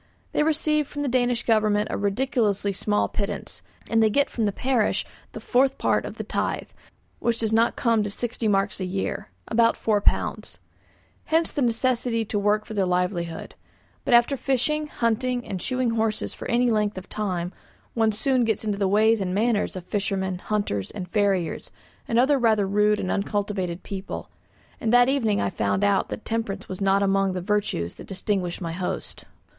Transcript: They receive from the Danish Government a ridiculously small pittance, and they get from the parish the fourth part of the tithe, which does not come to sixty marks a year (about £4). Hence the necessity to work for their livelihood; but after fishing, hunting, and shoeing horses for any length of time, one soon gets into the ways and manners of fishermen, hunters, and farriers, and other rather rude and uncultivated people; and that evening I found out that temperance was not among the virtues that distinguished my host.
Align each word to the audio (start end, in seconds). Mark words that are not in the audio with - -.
They 0.31 0.41
receive 0.41 0.87
from 0.87 1.03
the 1.03 1.07
Danish 1.07 1.43
Government 1.43 1.89
a 1.91 1.95
ridiculously 1.95 2.73
small 2.73 3.07
pittance, 3.07 3.61
and 3.87 4.01
they 4.01 4.09
get 4.09 4.31
from 4.31 4.45
the 4.45 4.51
parish 4.51 5.05
the 5.33 5.39
fourth 5.39 5.77
part 5.77 6.05
of 6.05 6.15
the 6.15 6.23
tithe, 6.23 6.69
which 7.19 7.37
does 7.37 7.53
not 7.53 7.75
come 7.75 8.01
to 8.01 8.09
sixty 8.09 8.47
marks 8.47 8.79
a 8.79 8.85
year 8.85 9.29
(about 9.47 9.75
£4). 9.77 10.57
Hence 11.25 11.51
the 11.51 11.61
necessity 11.61 12.25
to 12.25 12.39
work 12.39 12.65
for 12.65 12.73
their 12.73 12.87
livelihood; 12.87 13.53
but 14.03 14.15
after 14.15 14.35
fishing, 14.35 14.87
hunting, 14.87 15.45
and 15.47 15.61
shoeing 15.61 15.91
horses 15.91 16.33
for 16.33 16.49
any 16.49 16.71
length 16.71 16.97
of 16.97 17.07
time, 17.07 17.53
one 17.93 18.11
soon 18.11 18.43
gets 18.43 18.65
into 18.65 18.79
the 18.79 18.87
ways 18.87 19.21
and 19.21 19.35
manners 19.35 19.75
of 19.75 19.85
fishermen, 19.85 20.39
hunters, 20.39 20.89
and 20.89 21.09
farriers, 21.09 21.69
and 22.07 22.17
other 22.17 22.39
rather 22.39 22.65
rude 22.67 22.99
and 22.99 23.11
uncultivated 23.11 23.83
people; 23.83 24.31
and 24.79 24.91
that 24.91 25.09
evening 25.09 25.39
I 25.39 25.51
found 25.51 25.83
out 25.83 26.09
that 26.09 26.25
temperance 26.25 26.67
was 26.67 26.81
not 26.81 27.03
among 27.03 27.33
the 27.33 27.39
virtues 27.41 27.93
that 28.01 28.07
distinguished 28.07 28.61
my 28.61 28.71
host. 28.71 29.25